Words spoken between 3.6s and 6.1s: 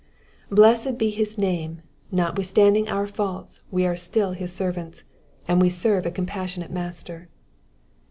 we are still his servants, and we serve